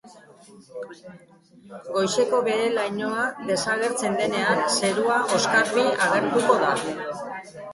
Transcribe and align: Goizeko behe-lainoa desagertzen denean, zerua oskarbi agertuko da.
Goizeko 1.97 2.39
behe-lainoa 2.47 3.27
desagertzen 3.51 4.17
denean, 4.23 4.65
zerua 4.81 5.19
oskarbi 5.39 5.85
agertuko 6.09 6.61
da. 6.67 6.75